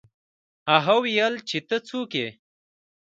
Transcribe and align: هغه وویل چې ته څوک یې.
هغه 0.71 0.93
وویل 0.97 1.35
چې 1.49 1.57
ته 1.67 1.77
څوک 1.87 2.09
یې. 2.19 2.29